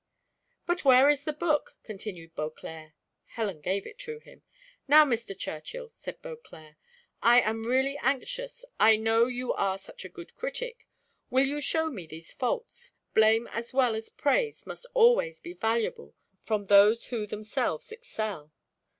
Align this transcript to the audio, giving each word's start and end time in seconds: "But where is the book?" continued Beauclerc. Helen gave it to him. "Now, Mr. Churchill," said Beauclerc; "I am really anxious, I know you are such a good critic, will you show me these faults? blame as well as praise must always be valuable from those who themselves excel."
"But 0.65 0.83
where 0.83 1.11
is 1.11 1.25
the 1.25 1.31
book?" 1.31 1.77
continued 1.83 2.33
Beauclerc. 2.33 2.93
Helen 3.25 3.61
gave 3.61 3.85
it 3.85 3.99
to 3.99 4.17
him. 4.17 4.41
"Now, 4.87 5.05
Mr. 5.05 5.37
Churchill," 5.37 5.89
said 5.89 6.23
Beauclerc; 6.23 6.73
"I 7.21 7.39
am 7.41 7.65
really 7.67 7.99
anxious, 8.01 8.65
I 8.79 8.95
know 8.95 9.27
you 9.27 9.53
are 9.53 9.77
such 9.77 10.03
a 10.03 10.09
good 10.09 10.35
critic, 10.35 10.87
will 11.29 11.45
you 11.45 11.61
show 11.61 11.91
me 11.91 12.07
these 12.07 12.33
faults? 12.33 12.93
blame 13.13 13.45
as 13.51 13.73
well 13.73 13.93
as 13.93 14.09
praise 14.09 14.65
must 14.65 14.87
always 14.95 15.39
be 15.39 15.53
valuable 15.53 16.15
from 16.39 16.65
those 16.65 17.05
who 17.13 17.27
themselves 17.27 17.91
excel." 17.91 18.51